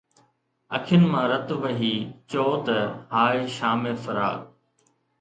[0.75, 1.95] اکين مان رت وهي
[2.29, 2.77] چئو ته
[3.15, 4.39] ”هاءِ شام فراق